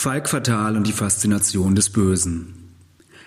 Falk 0.00 0.28
Fatal 0.28 0.76
und 0.76 0.86
die 0.86 0.92
Faszination 0.92 1.74
des 1.74 1.90
Bösen. 1.90 2.54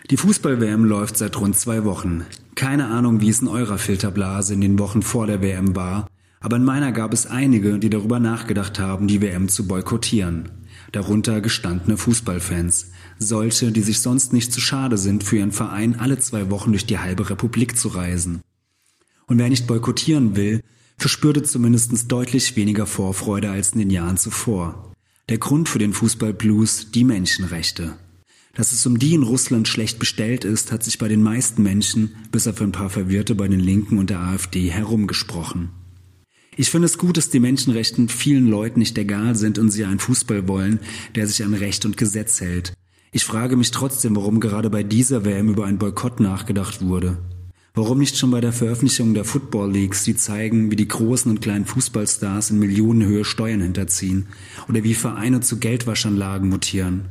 Die 0.09 0.15
Fußball-WM 0.15 0.85
läuft 0.85 1.17
seit 1.17 1.37
rund 1.37 1.57
zwei 1.57 1.83
Wochen. 1.83 2.25
Keine 2.55 2.87
Ahnung, 2.87 3.19
wie 3.19 3.27
es 3.27 3.41
in 3.41 3.49
eurer 3.49 3.77
Filterblase 3.77 4.53
in 4.53 4.61
den 4.61 4.79
Wochen 4.79 5.01
vor 5.01 5.27
der 5.27 5.41
WM 5.41 5.75
war, 5.75 6.07
aber 6.39 6.55
in 6.55 6.63
meiner 6.63 6.93
gab 6.93 7.11
es 7.11 7.25
einige, 7.25 7.77
die 7.77 7.89
darüber 7.89 8.21
nachgedacht 8.21 8.79
haben, 8.79 9.07
die 9.07 9.21
WM 9.21 9.49
zu 9.49 9.67
boykottieren. 9.67 10.47
Darunter 10.93 11.41
gestandene 11.41 11.97
Fußballfans. 11.97 12.91
Solche, 13.19 13.73
die 13.73 13.81
sich 13.81 13.99
sonst 13.99 14.31
nicht 14.31 14.53
zu 14.53 14.61
schade 14.61 14.97
sind, 14.97 15.25
für 15.25 15.39
ihren 15.39 15.51
Verein 15.51 15.99
alle 15.99 16.19
zwei 16.19 16.49
Wochen 16.51 16.71
durch 16.71 16.85
die 16.85 16.99
halbe 16.99 17.29
Republik 17.29 17.77
zu 17.77 17.89
reisen. 17.89 18.39
Und 19.27 19.39
wer 19.39 19.49
nicht 19.49 19.67
boykottieren 19.67 20.37
will, 20.37 20.61
verspürte 20.97 21.43
zumindest 21.43 22.09
deutlich 22.09 22.55
weniger 22.55 22.85
Vorfreude 22.85 23.51
als 23.51 23.73
in 23.73 23.79
den 23.79 23.89
Jahren 23.89 24.15
zuvor. 24.15 24.90
Der 25.31 25.37
Grund 25.37 25.69
für 25.69 25.79
den 25.79 25.93
Fußballblues 25.93 26.91
die 26.91 27.05
Menschenrechte. 27.05 27.93
Dass 28.53 28.73
es 28.73 28.85
um 28.85 28.99
die 28.99 29.13
in 29.13 29.23
Russland 29.23 29.65
schlecht 29.69 29.97
bestellt 29.97 30.43
ist, 30.43 30.73
hat 30.73 30.83
sich 30.83 30.97
bei 30.97 31.07
den 31.07 31.23
meisten 31.23 31.63
Menschen, 31.63 32.11
bis 32.33 32.47
auf 32.47 32.59
ein 32.59 32.73
paar 32.73 32.89
Verwirrte 32.89 33.33
bei 33.33 33.47
den 33.47 33.61
Linken 33.61 33.97
und 33.97 34.09
der 34.09 34.19
AfD, 34.19 34.69
herumgesprochen. 34.69 35.69
Ich 36.57 36.69
finde 36.69 36.87
es 36.87 36.97
gut, 36.97 37.15
dass 37.15 37.29
die 37.29 37.39
Menschenrechten 37.39 38.09
vielen 38.09 38.49
Leuten 38.49 38.79
nicht 38.79 38.97
egal 38.97 39.35
sind 39.35 39.57
und 39.57 39.71
sie 39.71 39.85
einen 39.85 39.99
Fußball 39.99 40.49
wollen, 40.49 40.81
der 41.15 41.27
sich 41.27 41.45
an 41.45 41.53
Recht 41.53 41.85
und 41.85 41.95
Gesetz 41.95 42.41
hält. 42.41 42.73
Ich 43.13 43.23
frage 43.23 43.55
mich 43.55 43.71
trotzdem, 43.71 44.17
warum 44.17 44.41
gerade 44.41 44.69
bei 44.69 44.83
dieser 44.83 45.23
WM 45.23 45.47
über 45.47 45.65
einen 45.65 45.77
Boykott 45.77 46.19
nachgedacht 46.19 46.81
wurde. 46.81 47.19
Warum 47.73 47.99
nicht 47.99 48.17
schon 48.17 48.31
bei 48.31 48.41
der 48.41 48.51
Veröffentlichung 48.51 49.13
der 49.13 49.23
Football 49.23 49.71
Leagues, 49.71 50.03
die 50.03 50.17
zeigen, 50.17 50.71
wie 50.71 50.75
die 50.75 50.89
großen 50.89 51.31
und 51.31 51.41
kleinen 51.41 51.65
Fußballstars 51.65 52.49
in 52.49 52.59
Millionenhöhe 52.59 53.23
Steuern 53.23 53.61
hinterziehen 53.61 54.27
oder 54.67 54.83
wie 54.83 54.93
Vereine 54.93 55.39
zu 55.39 55.57
Geldwaschanlagen 55.57 56.49
mutieren? 56.49 57.05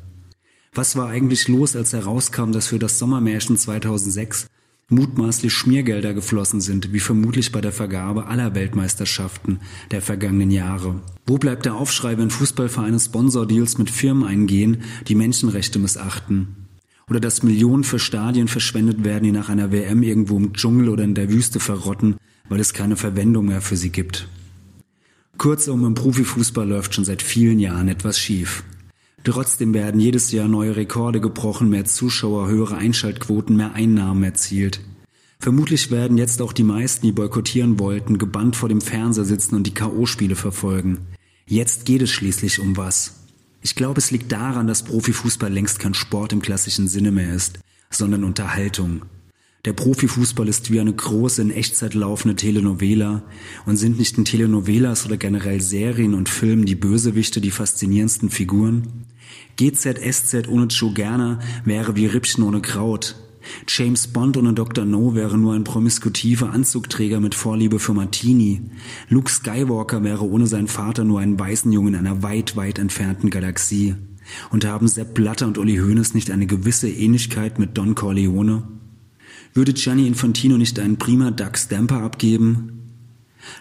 Was 0.74 0.96
war 0.96 1.09
eigentlich 1.09 1.48
los, 1.48 1.77
als 1.77 1.95
herauskam, 1.95 2.52
dass 2.52 2.66
für 2.66 2.78
das 2.78 2.98
Sommermärchen 2.98 3.56
2006 3.56 4.48
mutmaßlich 4.91 5.50
Schmiergelder 5.50 6.12
geflossen 6.12 6.61
sind, 6.61 6.92
wie 6.92 7.00
vermutlich 7.00 7.53
bei 7.53 7.62
der 7.62 7.72
Vergabe 7.72 8.27
aller 8.27 8.55
Weltmeisterschaften 8.55 9.61
der 9.91 10.03
vergangenen 10.03 10.50
Jahre? 10.50 11.00
Wo 11.27 11.38
bleibt 11.38 11.64
der 11.64 11.77
Aufschrei, 11.77 12.19
wenn 12.19 12.28
Fußballvereine 12.28 13.00
Sponsordeals 13.00 13.78
mit 13.78 13.88
Firmen 13.88 14.25
eingehen, 14.25 14.83
die 15.08 15.14
Menschenrechte 15.14 15.78
missachten? 15.78 16.69
Oder 17.11 17.20
dass 17.20 17.42
Millionen 17.42 17.84
für 17.84 17.98
Stadien 17.98 18.48
verschwendet 18.48 19.05
werden, 19.05 19.25
die 19.25 19.33
nach 19.33 19.48
einer 19.48 19.72
WM 19.72 20.03
irgendwo 20.03 20.36
im 20.36 20.53
Dschungel 20.53 20.89
oder 20.89 21.03
in 21.03 21.16
der 21.16 21.28
Wüste 21.28 21.58
verrotten, 21.58 22.16
weil 22.48 22.61
es 22.61 22.72
keine 22.72 22.97
Verwendung 22.97 23.47
mehr 23.47 23.61
für 23.61 23.77
sie 23.77 23.91
gibt. 23.91 24.28
Kurzum, 25.36 25.84
im 25.84 25.94
Profifußball 25.94 26.69
läuft 26.69 26.94
schon 26.94 27.05
seit 27.05 27.22
vielen 27.22 27.58
Jahren 27.58 27.88
etwas 27.88 28.19
schief. 28.19 28.62
Trotzdem 29.25 29.75
werden 29.75 30.00
jedes 30.00 30.33
Jahr 30.33 30.48
neue 30.48 30.77
Rekorde 30.77 31.20
gebrochen, 31.20 31.69
mehr 31.69 31.84
Zuschauer, 31.84 32.48
höhere 32.48 32.77
Einschaltquoten, 32.77 33.56
mehr 33.56 33.75
Einnahmen 33.75 34.22
erzielt. 34.22 34.81
Vermutlich 35.38 35.91
werden 35.91 36.16
jetzt 36.16 36.41
auch 36.42 36.53
die 36.53 36.62
meisten, 36.62 37.06
die 37.06 37.12
boykottieren 37.12 37.78
wollten, 37.78 38.19
gebannt 38.19 38.56
vor 38.56 38.69
dem 38.69 38.81
Fernseher 38.81 39.25
sitzen 39.25 39.56
und 39.56 39.66
die 39.66 39.75
K.O.-Spiele 39.75 40.36
verfolgen. 40.36 40.98
Jetzt 41.47 41.86
geht 41.86 42.03
es 42.03 42.11
schließlich 42.11 42.61
um 42.61 42.77
was. 42.77 43.19
Ich 43.62 43.75
glaube, 43.75 43.98
es 43.98 44.11
liegt 44.11 44.33
daran, 44.33 44.66
dass 44.66 44.84
Profifußball 44.84 45.53
längst 45.53 45.78
kein 45.78 45.94
Sport 45.94 46.33
im 46.33 46.41
klassischen 46.41 46.89
Sinne 46.89 47.11
mehr 47.11 47.34
ist, 47.34 47.58
sondern 47.91 48.25
Unterhaltung. 48.25 49.03
Der 49.66 49.75
Profifußball 49.75 50.48
ist 50.48 50.70
wie 50.70 50.80
eine 50.80 50.94
große 50.94 51.42
in 51.42 51.50
Echtzeit 51.50 51.92
laufende 51.92 52.34
Telenovela 52.34 53.22
und 53.66 53.77
sind 53.77 53.98
nicht 53.98 54.16
in 54.16 54.25
Telenovelas 54.25 55.05
oder 55.05 55.19
generell 55.19 55.61
Serien 55.61 56.14
und 56.14 56.31
Filmen 56.31 56.64
die 56.64 56.75
Bösewichte 56.75 57.42
die 57.42 57.50
faszinierendsten 57.50 58.31
Figuren? 58.31 59.05
GZSZ 59.56 60.48
ohne 60.48 60.66
Joe 60.66 60.94
Gerner 60.94 61.41
wäre 61.66 61.94
wie 61.97 62.06
Rippchen 62.06 62.42
ohne 62.42 62.62
Kraut, 62.62 63.16
James 63.69 64.08
Bond 64.08 64.36
ohne 64.36 64.52
Dr. 64.52 64.84
No 64.84 65.14
wäre 65.14 65.38
nur 65.38 65.55
ein 65.55 65.64
promiskutiver 65.64 66.50
Anzugträger 66.50 67.20
mit 67.20 67.34
Vorliebe 67.34 67.78
für 67.78 67.94
Martini. 67.94 68.62
Luke 69.09 69.31
Skywalker 69.31 70.03
wäre 70.04 70.25
ohne 70.25 70.47
seinen 70.47 70.69
Vater 70.69 71.04
nur 71.04 71.20
ein 71.20 71.38
Waisenjungen 71.38 71.94
in 71.94 72.06
einer 72.06 72.22
weit, 72.22 72.56
weit 72.56 72.78
entfernten 72.78 73.31
Galaxie. 73.31 73.94
Und 74.50 74.65
haben 74.65 74.87
Sepp 74.87 75.15
Blatter 75.15 75.47
und 75.47 75.59
Uli 75.59 75.76
Hoeneß 75.76 76.15
nicht 76.15 76.31
eine 76.31 76.47
gewisse 76.47 76.88
Ähnlichkeit 76.88 77.59
mit 77.59 77.76
Don 77.76 77.94
Corleone? 77.94 78.69
Würde 79.54 79.72
Gianni 79.72 80.06
Infantino 80.06 80.56
nicht 80.56 80.78
einen 80.78 80.98
prima 80.98 81.31
Duck 81.31 81.59
Stamper 81.59 82.03
abgeben? 82.03 82.81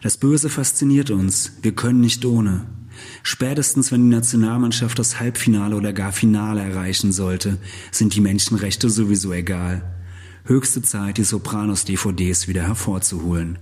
Das 0.04 0.18
Böse 0.18 0.50
fasziniert 0.50 1.10
uns. 1.10 1.54
Wir 1.62 1.72
können 1.72 2.02
nicht 2.02 2.24
ohne. 2.26 2.66
Spätestens 3.24 3.92
wenn 3.92 4.04
die 4.10 4.16
Nationalmannschaft 4.16 5.00
das 5.00 5.20
Halbfinale 5.20 5.76
oder 5.76 5.94
gar 5.94 6.12
Finale 6.12 6.62
erreichen 6.62 7.12
sollte, 7.12 7.58
sind 7.92 8.16
die 8.16 8.22
Menschenrechte 8.22 8.90
sowieso 8.90 9.34
egal. 9.34 9.82
Höchste 10.46 10.82
Zeit, 10.82 11.18
die 11.18 11.24
Sopranos-DVDs 11.24 12.48
wieder 12.48 12.64
hervorzuholen. 12.64 13.58